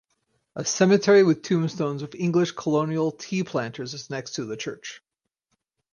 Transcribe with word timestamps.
A 0.55 0.65
cemetery 0.65 1.21
with 1.21 1.43
tombstones 1.43 2.01
of 2.01 2.15
English 2.15 2.53
colonial 2.53 3.11
tea 3.11 3.43
planters 3.43 3.93
is 3.93 4.09
next 4.09 4.31
to 4.31 4.45
the 4.45 4.57
church. 4.57 5.03